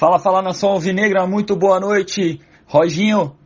[0.00, 2.40] Fala, fala nação alvinegra, muito boa noite.
[2.66, 3.36] Roginho,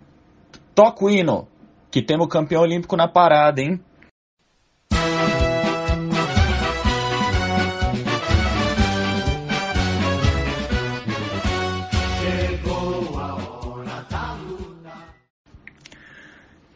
[0.73, 1.49] toca o hino,
[1.91, 3.81] que temos campeão olímpico na parada, hein?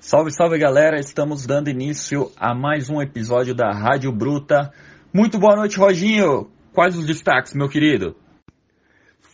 [0.00, 4.72] Salve, salve galera, estamos dando início a mais um episódio da Rádio Bruta.
[5.14, 6.50] Muito boa noite, Roginho.
[6.72, 8.16] Quais os destaques, meu querido?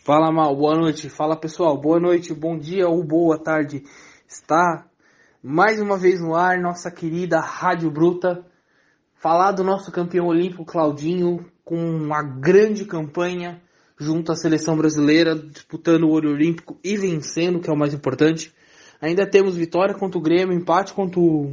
[0.05, 1.09] Fala mal, boa noite.
[1.09, 3.81] Fala pessoal, boa noite, bom dia ou boa tarde.
[4.27, 4.85] Está
[5.41, 8.45] mais uma vez no ar nossa querida Rádio Bruta.
[9.15, 13.59] Falar do nosso campeão olímpico Claudinho com uma grande campanha
[13.97, 18.53] junto à seleção brasileira, disputando o ouro olímpico e vencendo, que é o mais importante.
[19.01, 21.51] Ainda temos vitória contra o Grêmio, empate contra o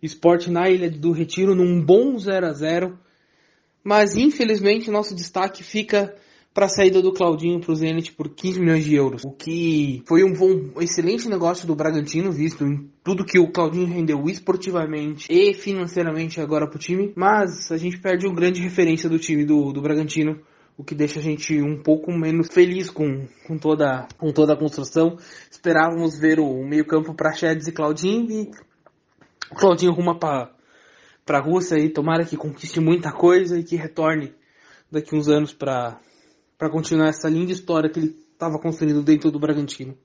[0.00, 2.96] Sport na Ilha do Retiro num bom 0 a 0
[3.82, 6.14] Mas infelizmente nosso destaque fica
[6.56, 9.22] para a saída do Claudinho para o Zenit por 15 milhões de euros.
[9.26, 13.86] O que foi um bom, excelente negócio do Bragantino, visto em tudo que o Claudinho
[13.86, 17.12] rendeu esportivamente e financeiramente agora para o time.
[17.14, 20.40] Mas a gente perde uma grande referência do time do, do Bragantino
[20.78, 24.56] o que deixa a gente um pouco menos feliz com, com, toda, com toda a
[24.56, 25.18] construção.
[25.50, 28.50] Esperávamos ver o meio-campo para Chedes e Claudinho e
[29.52, 30.48] o Claudinho ruma para
[31.28, 34.32] a Rússia e tomara que conquiste muita coisa e que retorne
[34.90, 36.00] daqui uns anos para
[36.58, 39.96] para continuar essa linda história que ele estava construindo dentro do Bragantino.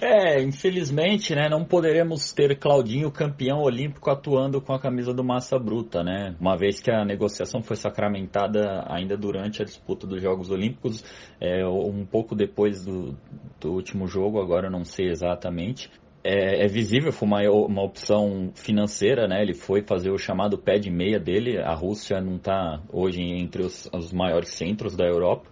[0.00, 5.58] É, infelizmente, né, não poderemos ter Claudinho campeão olímpico atuando com a camisa do Massa
[5.58, 6.34] Bruta, né?
[6.40, 11.04] Uma vez que a negociação foi sacramentada ainda durante a disputa dos Jogos Olímpicos,
[11.38, 13.14] é, um pouco depois do,
[13.60, 15.90] do último jogo, agora eu não sei exatamente.
[16.24, 19.42] É, é, visível, foi uma, uma opção financeira, né?
[19.42, 21.58] Ele foi fazer o chamado pé de meia dele.
[21.58, 25.51] A Rússia não está hoje entre os, os maiores centros da Europa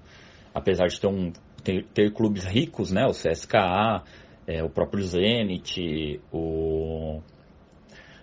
[0.54, 3.06] apesar de ter, um, ter, ter clubes ricos, né?
[3.06, 4.02] O CSKA,
[4.46, 7.20] é, o próprio Zenit, o,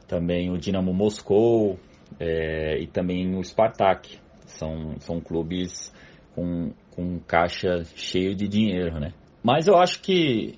[0.08, 1.80] também o Dinamo Moscou
[2.20, 4.20] é, e também o Spartak.
[4.46, 5.94] São, são clubes
[6.34, 9.14] com, com caixa cheio de dinheiro, né?
[9.44, 10.58] Mas eu acho que,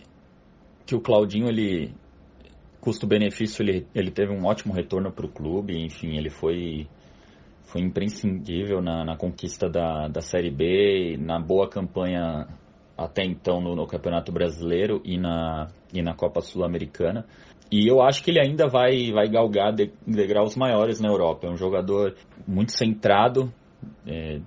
[0.86, 1.92] que o Claudinho, ele
[2.80, 6.88] custo-benefício, ele, ele teve um ótimo retorno para o clube, enfim, ele foi
[7.66, 12.48] foi imprescindível na, na conquista da, da Série B, na boa campanha
[12.98, 17.26] até então no, no Campeonato Brasileiro e na, e na Copa Sul-Americana.
[17.72, 21.48] E eu acho que ele ainda vai, vai galgar de, degraus maiores na Europa.
[21.48, 22.16] É um jogador
[22.48, 23.54] muito centrado,
[24.08, 24.42] é,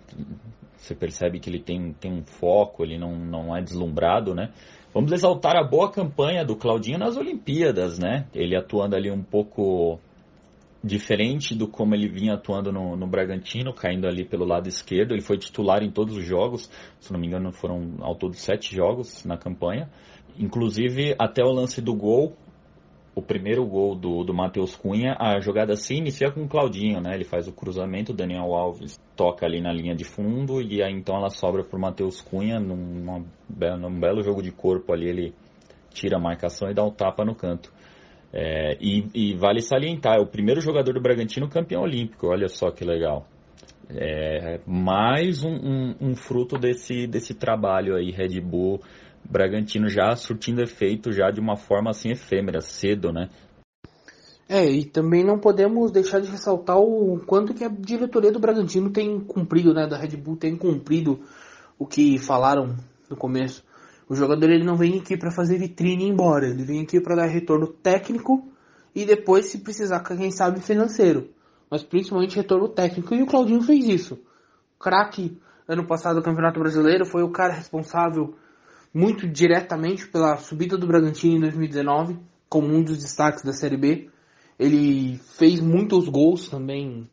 [0.76, 4.50] você percebe que ele tem, tem um foco, ele não, não é deslumbrado, né?
[4.92, 8.26] Vamos exaltar a boa campanha do Claudinho nas Olimpíadas, né?
[8.34, 9.98] Ele atuando ali um pouco
[10.82, 15.12] diferente do como ele vinha atuando no, no, Bragantino, caindo ali pelo lado esquerdo.
[15.12, 18.74] Ele foi titular em todos os jogos, se não me engano foram ao todo sete
[18.74, 19.88] jogos na campanha.
[20.38, 22.36] Inclusive até o lance do gol,
[23.14, 27.14] o primeiro gol do, do Matheus Cunha, a jogada se inicia com o Claudinho, né?
[27.14, 30.92] Ele faz o cruzamento, o Daniel Alves toca ali na linha de fundo e aí
[30.92, 33.22] então ela sobra para o Matheus Cunha numa,
[33.78, 35.34] num belo jogo de corpo ali, ele
[35.90, 37.70] tira a marcação e dá um tapa no canto.
[38.32, 42.70] É, e, e, vale salientar, é o primeiro jogador do Bragantino campeão olímpico, olha só
[42.70, 43.26] que legal.
[43.90, 48.80] É, mais um, um, um, fruto desse, desse trabalho aí, Red Bull,
[49.22, 53.28] Bragantino já surtindo efeito já de uma forma assim efêmera, cedo, né?
[54.48, 58.90] É, e também não podemos deixar de ressaltar o quanto que a diretoria do Bragantino
[58.90, 61.20] tem cumprido, né, da Red Bull tem cumprido
[61.78, 62.76] o que falaram
[63.10, 63.62] no começo.
[64.12, 67.00] O jogador ele não vem aqui para fazer vitrine e ir embora, ele vem aqui
[67.00, 68.46] para dar retorno técnico
[68.94, 71.30] e depois, se precisar, quem sabe, financeiro.
[71.70, 73.14] Mas principalmente retorno técnico.
[73.14, 74.18] E o Claudinho fez isso.
[74.78, 78.34] Craque ano passado do Campeonato Brasileiro foi o cara responsável
[78.92, 82.18] muito diretamente pela subida do Bragantino em 2019,
[82.50, 84.10] como um dos destaques da Série B.
[84.58, 87.08] Ele fez muitos gols também,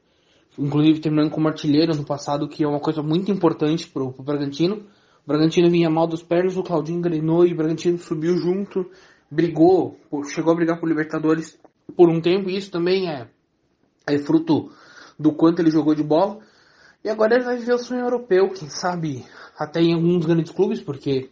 [0.58, 4.86] inclusive terminando como artilheiro no passado, que é uma coisa muito importante para o Bragantino.
[5.30, 8.90] Bragantino vinha mal dos pernas, o Claudinho engrenou e o Bragantino subiu junto,
[9.30, 9.96] brigou,
[10.34, 11.56] chegou a brigar por Libertadores
[11.96, 13.28] por um tempo, e isso também é,
[14.08, 14.72] é fruto
[15.20, 16.40] do quanto ele jogou de bola.
[17.04, 19.24] E agora ele vai viver o sonho europeu, quem sabe
[19.56, 21.30] até em alguns grandes clubes, porque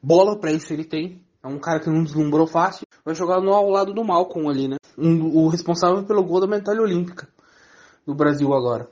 [0.00, 1.20] bola para isso ele tem.
[1.42, 2.86] É um cara que não deslumbrou fácil.
[3.04, 4.76] Vai jogar no, ao lado do Malcolm ali, né?
[4.96, 7.28] Um, o responsável pelo gol da medalha olímpica
[8.06, 8.88] do Brasil agora.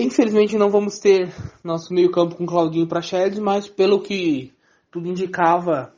[0.00, 1.32] Infelizmente não vamos ter
[1.62, 4.52] nosso meio campo com Claudinho Prachedes, mas pelo que
[4.90, 5.94] tudo indicava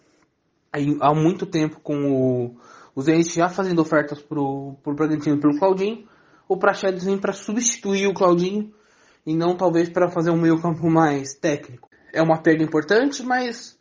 [1.00, 2.56] há muito tempo com o,
[2.94, 6.06] o Zenit já fazendo ofertas pro, pro Bragantino pelo Claudinho,
[6.46, 8.70] o Prachedes vem para substituir o Claudinho
[9.24, 11.88] e não talvez para fazer um meio campo mais técnico.
[12.12, 13.78] é uma perda importante, mas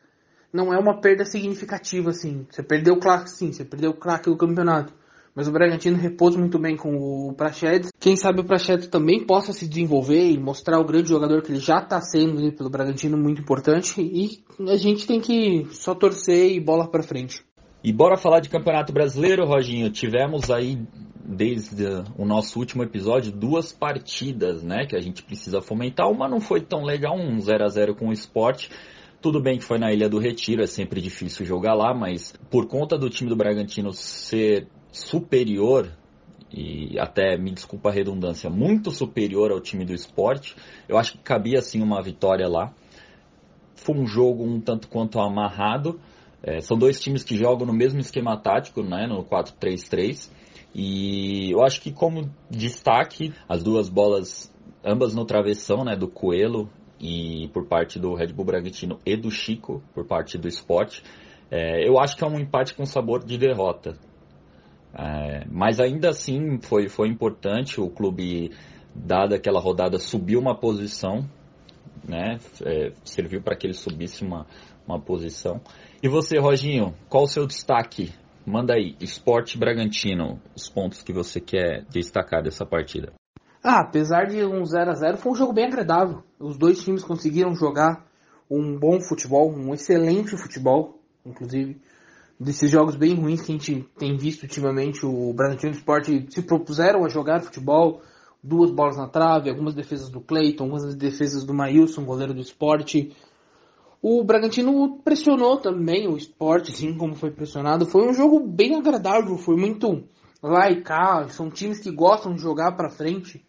[0.52, 2.48] não é uma perda significativa, assim.
[2.50, 4.94] Você perdeu o craque, sim, você perdeu o craque do campeonato.
[5.36, 7.92] Mas o Bragantino repousa muito bem com o Prachedes.
[8.00, 11.60] Quem sabe o Prachedes também possa se desenvolver e mostrar o grande jogador que ele
[11.60, 14.02] já está sendo pelo Bragantino, muito importante.
[14.02, 14.42] E
[14.72, 17.44] a gente tem que só torcer e bola para frente.
[17.84, 19.92] E bora falar de Campeonato Brasileiro, Roginho.
[19.92, 20.80] Tivemos aí,
[21.24, 21.86] desde
[22.18, 24.86] o nosso último episódio, duas partidas, né?
[24.88, 26.10] Que a gente precisa fomentar.
[26.10, 28.72] Uma não foi tão legal, um 0 a 0 com o esporte.
[29.22, 32.68] Tudo bem que foi na Ilha do Retiro, é sempre difícil jogar lá, mas por
[32.68, 35.92] conta do time do Bragantino ser superior
[36.52, 40.56] e até, me desculpa a redundância, muito superior ao time do esporte,
[40.88, 42.74] eu acho que cabia sim uma vitória lá.
[43.76, 46.00] Foi um jogo um tanto quanto amarrado.
[46.42, 50.32] É, são dois times que jogam no mesmo esquema tático, né, no 4-3-3.
[50.74, 54.54] E eu acho que como destaque, as duas bolas,
[54.84, 56.70] ambas no travessão, né, do Coelho
[57.00, 61.04] e por parte do Red Bull Bragantino e do Chico, por parte do esporte.
[61.52, 63.98] É, eu acho que é um empate com sabor de derrota.
[64.98, 68.52] É, mas ainda assim foi, foi importante o clube,
[68.94, 71.30] dada aquela rodada, subiu uma posição,
[72.08, 72.38] né?
[72.64, 74.46] É, serviu para que ele subisse uma,
[74.88, 75.60] uma posição.
[76.02, 78.14] E você, Roginho, qual o seu destaque?
[78.46, 83.12] Manda aí, Esporte Bragantino, os pontos que você quer destacar dessa partida.
[83.64, 86.22] Ah, apesar de um 0 a 0 foi um jogo bem agradável.
[86.40, 88.06] Os dois times conseguiram jogar
[88.50, 91.82] um bom futebol, um excelente futebol, inclusive
[92.40, 97.06] desses jogos bem ruins que a gente tem visto ultimamente, o Bragantino Esporte se propuseram
[97.06, 98.02] a jogar futebol,
[98.44, 103.16] duas bolas na trave, algumas defesas do Cleiton, algumas defesas do Maílson, goleiro do esporte.
[104.02, 107.88] O Bragantino pressionou também o esporte, assim como foi pressionado.
[107.88, 110.04] Foi um jogo bem agradável, foi muito
[110.44, 111.28] lá e cá.
[111.30, 113.44] São times que gostam de jogar para frente.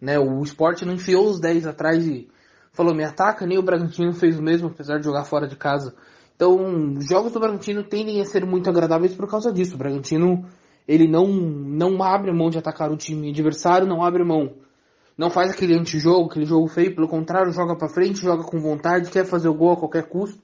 [0.00, 0.16] Né?
[0.16, 2.28] O esporte não enfiou os 10 atrás e
[2.72, 5.94] falou me ataca, nem o Bragantino fez o mesmo, apesar de jogar fora de casa.
[6.40, 9.74] Então, os jogos do Bragantino tendem a ser muito agradáveis por causa disso.
[9.74, 10.46] O Bragantino,
[10.88, 14.54] ele não, não abre mão de atacar o time adversário, não abre mão.
[15.18, 19.10] Não faz aquele antijogo, aquele jogo feio, pelo contrário, joga para frente, joga com vontade,
[19.10, 20.40] quer fazer o gol a qualquer custo.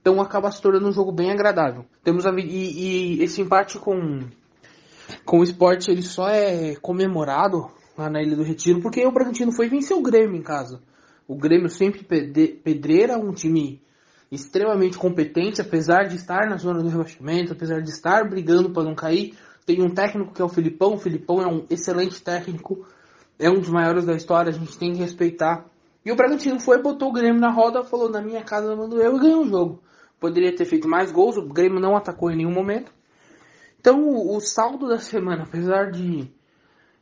[0.00, 1.84] Então acaba se tornando um jogo bem agradável.
[2.04, 4.20] Temos a, e, e esse empate com,
[5.24, 9.50] com o esporte ele só é comemorado lá na Ilha do Retiro porque o Bragantino
[9.50, 10.80] foi vencer o Grêmio em casa.
[11.26, 13.82] O Grêmio sempre pedreira, um time
[14.34, 18.94] extremamente competente, apesar de estar na zona do rebaixamento, apesar de estar brigando para não
[18.94, 19.36] cair.
[19.64, 20.94] Tem um técnico que é o Filipão.
[20.94, 22.86] O Filipão é um excelente técnico,
[23.38, 25.64] é um dos maiores da história, a gente tem que respeitar.
[26.04, 29.16] E o Bragantino foi, botou o Grêmio na roda, falou: na minha casa mando eu
[29.16, 29.82] e ganhou o jogo.
[30.20, 32.92] Poderia ter feito mais gols, o Grêmio não atacou em nenhum momento.
[33.80, 36.28] Então o, o saldo da semana, apesar de,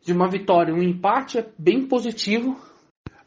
[0.03, 2.57] de uma vitória, um empate, é bem positivo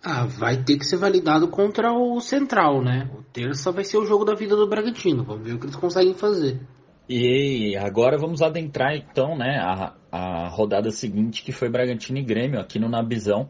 [0.05, 3.09] ah, vai ter que ser validado contra o Central, né?
[3.11, 5.25] O terça vai ser o jogo da vida do Bragantino.
[5.25, 6.61] Vamos ver o que eles conseguem fazer.
[7.07, 12.59] E agora vamos adentrar então, né, a, a rodada seguinte que foi Bragantino e Grêmio
[12.59, 13.49] aqui no Nabizão.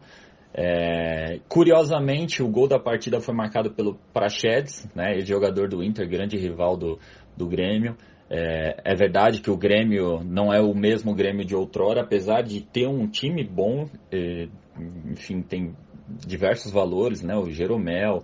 [0.54, 6.36] É, curiosamente, o gol da partida foi marcado pelo Prachedes, né, jogador do Inter, grande
[6.36, 6.98] rival do,
[7.38, 7.96] do Grêmio.
[8.28, 12.62] É, é, verdade que o Grêmio não é o mesmo Grêmio de outrora, apesar de
[12.62, 14.48] ter um time bom, é,
[15.12, 15.76] enfim, tem
[16.26, 17.36] diversos valores, né?
[17.36, 18.24] O Jeromel,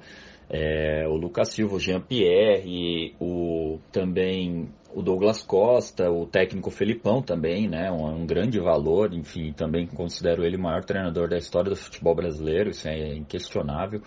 [0.53, 7.69] é, o Lucas Silva, o Jean-Pierre, o também o Douglas Costa, o técnico Felipão também,
[7.69, 7.89] né?
[7.89, 12.13] Um, um, grande valor, enfim, também considero ele o maior treinador da história do futebol
[12.13, 14.01] brasileiro, isso é inquestionável.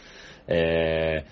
[0.47, 1.25] É,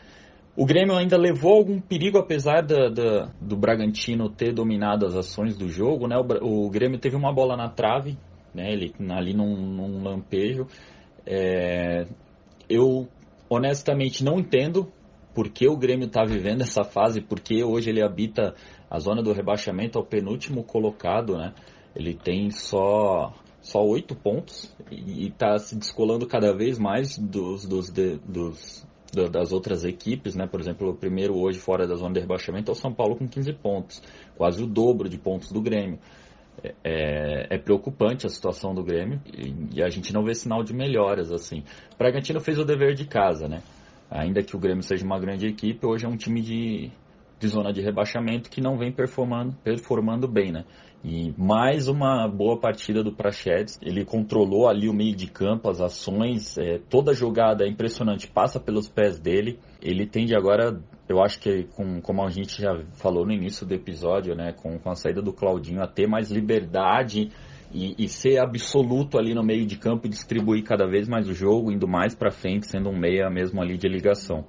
[0.57, 5.59] o Grêmio ainda levou algum perigo, apesar da, da, do Bragantino ter dominado as ações
[5.59, 6.17] do jogo, né?
[6.17, 8.17] O, o Grêmio teve uma bola na trave,
[8.55, 8.73] né?
[8.73, 10.67] Ele ali num, num lampejo.
[11.27, 12.07] É,
[12.67, 13.07] eu
[13.51, 14.91] honestamente não entendo
[15.35, 18.55] por que o Grêmio está vivendo essa fase, porque hoje ele habita
[18.91, 21.53] a zona do rebaixamento ao penúltimo colocado, né?
[21.95, 27.91] Ele tem só só oito pontos e está se descolando cada vez mais dos, dos,
[27.91, 30.47] dos das outras equipes, né?
[30.47, 33.29] Por exemplo, o primeiro hoje fora da zona de rebaixamento é o São Paulo com
[33.29, 34.03] 15 pontos,
[34.37, 35.99] quase o dobro de pontos do Grêmio.
[36.85, 40.75] É, é, preocupante a situação do Grêmio e, e, a gente não vê sinal de
[40.75, 41.65] melhoras assim.
[41.95, 43.63] O Bragantino fez o dever de casa, né?
[44.13, 46.91] Ainda que o Grêmio seja uma grande equipe, hoje é um time de,
[47.41, 50.65] de zona de rebaixamento que não vem performando, performando bem, né?
[51.03, 53.79] E mais uma boa partida do Prachedes.
[53.83, 58.61] Ele controlou ali o meio de campo, as ações, é, toda jogada é impressionante, passa
[58.61, 59.59] pelos pés dele.
[59.81, 60.79] Ele tende agora
[61.09, 64.79] eu acho que, com, como a gente já falou no início do episódio, né, com,
[64.79, 67.31] com a saída do Claudinho, a ter mais liberdade
[67.73, 71.35] e, e, ser absoluto ali no meio de campo e distribuir cada vez mais o
[71.35, 74.45] jogo, indo mais para frente, sendo um meia mesmo ali de ligação.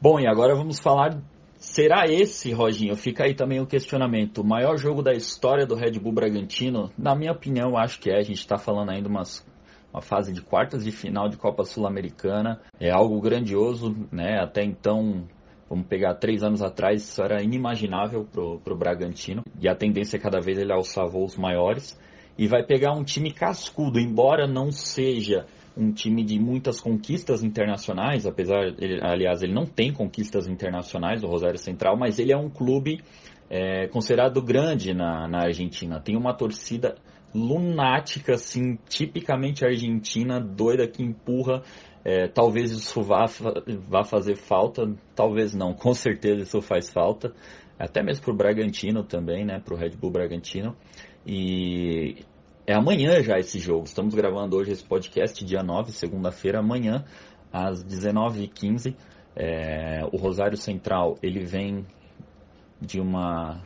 [0.00, 1.20] Bom, e agora vamos falar.
[1.56, 2.94] Será esse, Roginho?
[2.94, 4.38] Fica aí também o questionamento.
[4.42, 6.90] O maior jogo da história do Red Bull Bragantino?
[6.96, 8.18] Na minha opinião, acho que é.
[8.18, 9.44] A gente está falando ainda umas
[9.92, 12.60] uma fase de quartas de final de Copa Sul-Americana.
[12.78, 14.38] É algo grandioso, né?
[14.38, 15.26] Até então,
[15.68, 19.42] vamos pegar três anos atrás, isso era inimaginável para o Bragantino.
[19.60, 21.98] E a tendência é cada vez ele alçar voos maiores.
[22.38, 25.44] E vai pegar um time cascudo, embora não seja
[25.76, 31.28] um time de muitas conquistas internacionais, apesar, ele, aliás, ele não tem conquistas internacionais, o
[31.28, 33.00] Rosário Central, mas ele é um clube
[33.50, 36.00] é, considerado grande na, na Argentina.
[36.00, 36.96] Tem uma torcida
[37.34, 41.62] lunática, assim, tipicamente argentina, doida que empurra.
[42.04, 43.26] É, talvez isso vá,
[43.88, 47.32] vá fazer falta, talvez não, com certeza isso faz falta,
[47.78, 50.74] até mesmo para o Bragantino também, né, para o Red Bull Bragantino.
[51.30, 52.24] E
[52.66, 57.04] é amanhã já esse jogo, estamos gravando hoje esse podcast, dia 9, segunda-feira, amanhã,
[57.52, 58.96] às 19h15.
[59.36, 61.84] É, o Rosário Central ele vem
[62.80, 63.62] de uma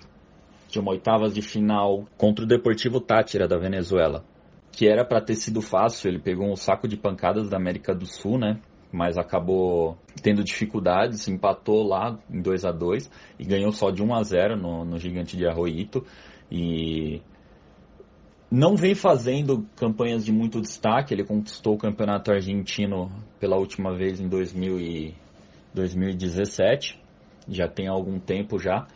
[0.69, 4.25] de uma oitavas de final contra o Deportivo Tátira da Venezuela,
[4.73, 6.09] que era para ter sido fácil.
[6.09, 8.59] Ele pegou um saco de pancadas da América do Sul, né?
[8.91, 14.15] Mas acabou tendo dificuldades, empatou lá em 2 a 2 e ganhou só de 1
[14.15, 16.05] a 0 no, no Gigante de Arroito.
[16.51, 17.23] E
[18.53, 21.15] não vem fazendo campanhas de muito destaque.
[21.15, 25.15] Ele conquistou o campeonato argentino pela última vez em 2000 e
[25.73, 27.01] 2017,
[27.49, 28.87] já tem algum tempo já.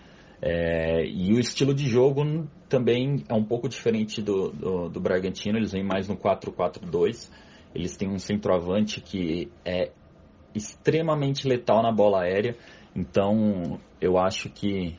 [0.43, 5.57] É, e o estilo de jogo também é um pouco diferente do, do, do Bragantino,
[5.57, 7.31] eles vêm mais no 4-4-2.
[7.75, 9.91] Eles têm um centroavante que é
[10.55, 12.55] extremamente letal na bola aérea,
[12.95, 14.97] então eu acho que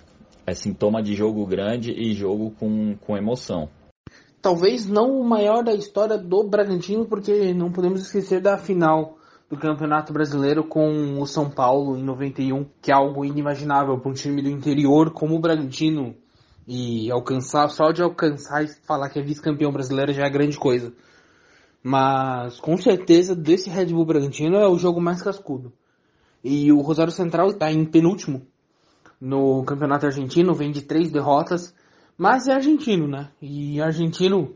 [0.47, 3.69] é sintoma de jogo grande e jogo com, com emoção.
[4.47, 9.17] Talvez não o maior da história do Bragantino, porque não podemos esquecer da final
[9.49, 14.13] do Campeonato Brasileiro com o São Paulo em 91, que é algo inimaginável para um
[14.13, 16.15] time do interior como o Bragantino
[16.65, 20.93] e alcançar, só de alcançar e falar que é vice-campeão brasileiro já é grande coisa.
[21.83, 25.73] Mas com certeza desse Red Bull Bragantino é o jogo mais cascudo.
[26.41, 28.47] E o Rosário Central está em penúltimo
[29.19, 31.75] no Campeonato Argentino, vem de três derrotas,
[32.17, 33.29] mas é argentino, né?
[33.41, 34.55] E argentino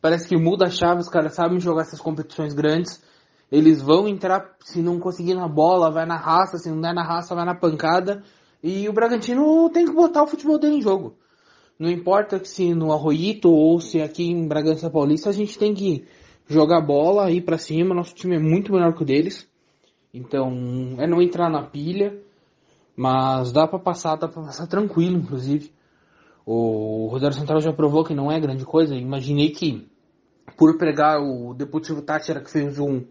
[0.00, 3.02] parece que muda a chave, os caras sabem jogar essas competições grandes
[3.50, 7.02] eles vão entrar, se não conseguir na bola, vai na raça, se não der na
[7.02, 8.22] raça, vai na pancada.
[8.62, 11.16] E o Bragantino tem que botar o futebol dele em jogo.
[11.78, 16.06] Não importa se no Arroito ou se aqui em Bragança Paulista, a gente tem que
[16.46, 17.94] jogar bola, ir para cima.
[17.94, 19.48] Nosso time é muito melhor que o deles.
[20.12, 22.20] Então, é não entrar na pilha.
[22.94, 25.72] Mas dá para passar, dá para passar tranquilo, inclusive.
[26.50, 28.94] O Rosário Central já provou que não é grande coisa.
[28.94, 29.86] Imaginei que,
[30.56, 33.04] por pegar o Deportivo Tátira, que fez um,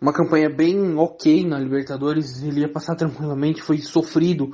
[0.00, 4.50] uma campanha bem ok na Libertadores, ele ia passar tranquilamente, foi sofrido,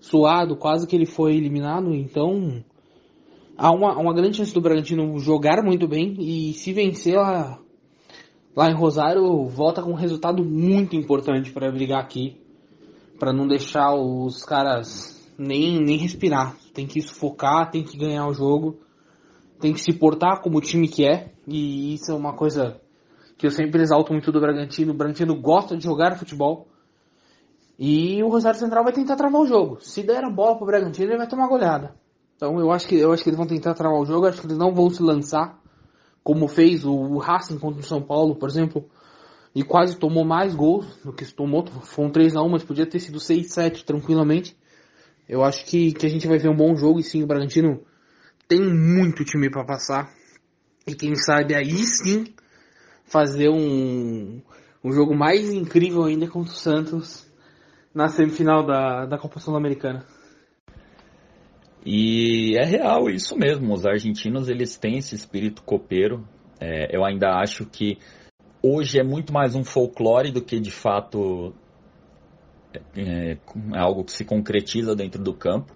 [0.00, 2.64] suado, quase que ele foi eliminado, então
[3.56, 6.16] há uma, uma grande chance do Bragantino jogar muito bem.
[6.18, 7.60] E se vencer lá,
[8.56, 12.36] lá em Rosário, volta com um resultado muito importante para brigar aqui,
[13.16, 16.56] para não deixar os caras nem, nem respirar.
[16.72, 18.80] Tem que sufocar, tem que ganhar o jogo,
[19.60, 22.80] tem que se portar como o time que é, e isso é uma coisa
[23.36, 24.92] que eu sempre exalto muito do Bragantino.
[24.92, 26.68] O Bragantino gosta de jogar futebol.
[27.78, 29.78] E o Rosário Central vai tentar travar o jogo.
[29.80, 31.94] Se der a bola pro Bragantino, ele vai tomar goleada.
[32.36, 34.46] Então eu acho que eu acho que eles vão tentar travar o jogo, acho que
[34.46, 35.60] eles não vão se lançar
[36.22, 38.88] como fez o Racing contra o São Paulo, por exemplo,
[39.54, 41.64] e quase tomou mais gols do que se tomou.
[41.66, 44.56] Foi um 3 a 1, mas podia ter sido 6 7 tranquilamente.
[45.28, 47.82] Eu acho que, que a gente vai ver um bom jogo e sim, o Bragantino
[48.46, 50.12] tem muito time para passar.
[50.86, 52.26] E quem sabe aí sim
[53.04, 54.42] fazer um,
[54.82, 57.26] um jogo mais incrível ainda contra o Santos
[57.94, 60.04] na semifinal da, da Copa Sul-Americana.
[61.86, 66.26] E é real isso mesmo, os argentinos eles têm esse espírito copeiro.
[66.58, 67.98] É, eu ainda acho que
[68.62, 71.54] hoje é muito mais um folclore do que de fato
[72.96, 75.72] é, é algo que se concretiza dentro do campo,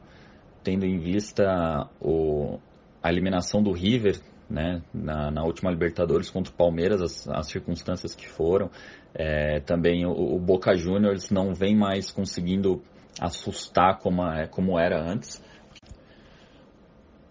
[0.63, 2.59] tendo em vista o,
[3.03, 8.15] a eliminação do River né, na, na, última Libertadores contra o Palmeiras, as, as circunstâncias
[8.15, 8.71] que foram.
[9.15, 12.83] É, também o, o, Boca Juniors não vem mais conseguindo
[13.21, 15.43] assustar como, é, como era antes.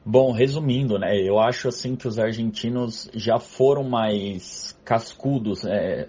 [0.05, 5.65] Bom, resumindo, né, eu acho assim que os argentinos já foram mais cascudos.
[5.65, 6.07] É,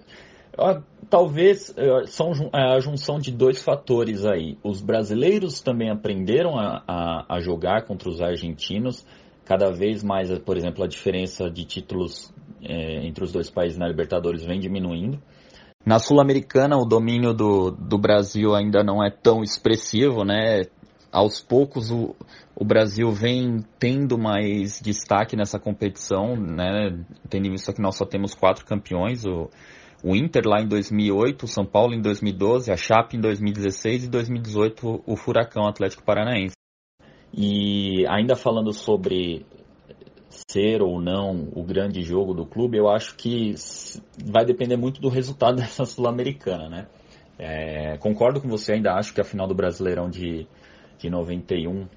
[1.09, 4.57] talvez é, são é, a junção de dois fatores aí.
[4.63, 9.05] Os brasileiros também aprenderam a, a, a jogar contra os argentinos
[9.45, 13.87] cada vez mais, por exemplo, a diferença de títulos é, entre os dois países na
[13.87, 15.19] Libertadores vem diminuindo.
[15.85, 20.63] Na Sul-Americana, o domínio do, do Brasil ainda não é tão expressivo, né?
[21.11, 22.15] Aos poucos, o,
[22.55, 27.03] o Brasil vem tendo mais destaque nessa competição, né?
[27.27, 29.49] Tendo em vista que nós só temos quatro campeões, o,
[30.03, 34.09] o Inter lá em 2008, o São Paulo em 2012, a Chape em 2016 e
[34.09, 36.55] 2018 o Furacão Atlético Paranaense.
[37.33, 39.45] E ainda falando sobre
[40.29, 43.55] ser ou não o grande jogo do clube, eu acho que
[44.25, 46.87] vai depender muito do resultado dessa Sul-Americana, né?
[47.37, 50.45] É, concordo com você, ainda acho que a final do Brasileirão de,
[50.97, 51.87] de 91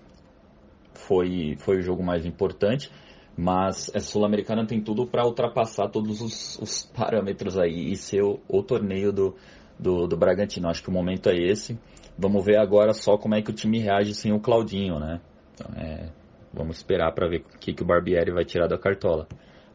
[0.95, 2.91] foi, foi o jogo mais importante,
[3.37, 8.41] mas a Sul-Americana tem tudo para ultrapassar todos os, os, parâmetros aí e ser o,
[8.49, 9.35] o torneio do,
[9.79, 10.69] do, do Bragantino.
[10.69, 11.79] Acho que o momento é esse.
[12.19, 15.21] Vamos ver agora só como é que o time reage sem o Claudinho, né?
[15.55, 16.11] Então, é,
[16.53, 19.27] Vamos esperar para ver o que, que o Barbieri vai tirar da cartola.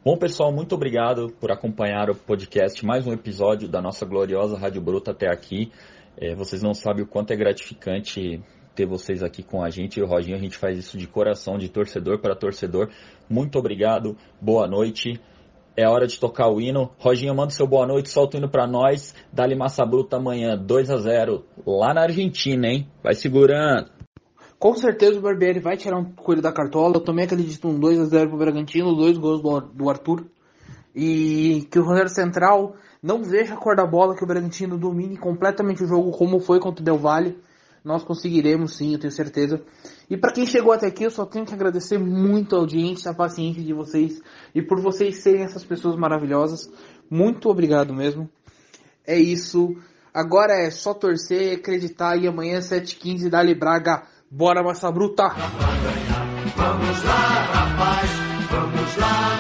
[0.06, 4.80] Bom, pessoal, muito obrigado por acompanhar o podcast, mais um episódio da nossa gloriosa Rádio
[4.80, 5.72] Bruta até aqui.
[6.16, 8.40] É, vocês não sabem o quanto é gratificante
[8.78, 10.00] ter vocês aqui com a gente.
[10.00, 12.90] E o Roginho, a gente faz isso de coração, de torcedor para torcedor.
[13.28, 15.20] Muito obrigado, boa noite.
[15.76, 16.92] É hora de tocar o hino.
[17.00, 19.16] Roginho, manda seu boa noite, solta o hino para nós.
[19.34, 22.88] Dali Massa Bruta amanhã, 2 a 0 lá na Argentina, hein?
[23.04, 23.90] Vai segurando.
[24.60, 26.98] Com certeza o Barbieri vai tirar um coelho da cartola.
[26.98, 30.26] Eu também acredito um 2 a 0 pro Bragantino, dois gols do, do Arthur.
[30.96, 35.18] E que o Rosário Central não veja a cor da bola, que o Bragantino domine
[35.18, 37.38] completamente o jogo como foi contra o Del Valle.
[37.88, 39.62] Nós conseguiremos sim, eu tenho certeza.
[40.10, 43.14] E para quem chegou até aqui, eu só tenho que agradecer muito a audiência, a
[43.14, 44.22] paciência de vocês
[44.54, 46.70] e por vocês serem essas pessoas maravilhosas.
[47.10, 48.30] Muito obrigado mesmo.
[49.06, 49.74] É isso.
[50.14, 55.30] Agora é só torcer, acreditar e amanhã 7h15 Dali Braga Bora, massa bruta!
[56.58, 57.14] Vamos lá,
[57.54, 58.10] rapaz,
[58.52, 59.37] vamos lá.